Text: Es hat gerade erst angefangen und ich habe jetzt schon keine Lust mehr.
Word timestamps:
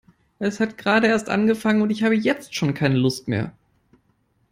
Es 0.39 0.59
hat 0.59 0.79
gerade 0.79 1.05
erst 1.05 1.29
angefangen 1.29 1.83
und 1.83 1.91
ich 1.91 2.01
habe 2.01 2.15
jetzt 2.15 2.55
schon 2.55 2.73
keine 2.73 2.95
Lust 2.97 3.27
mehr. 3.27 3.53